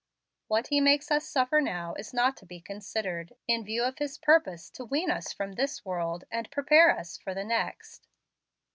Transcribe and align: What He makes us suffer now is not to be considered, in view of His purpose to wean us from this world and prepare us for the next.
What 0.47 0.69
He 0.69 0.81
makes 0.81 1.11
us 1.11 1.27
suffer 1.27 1.61
now 1.61 1.93
is 1.93 2.11
not 2.11 2.35
to 2.37 2.45
be 2.47 2.59
considered, 2.59 3.33
in 3.47 3.63
view 3.63 3.83
of 3.83 3.99
His 3.99 4.17
purpose 4.17 4.71
to 4.71 4.83
wean 4.83 5.11
us 5.11 5.31
from 5.31 5.51
this 5.51 5.85
world 5.85 6.23
and 6.31 6.49
prepare 6.49 6.89
us 6.97 7.19
for 7.19 7.35
the 7.35 7.43
next. 7.45 8.07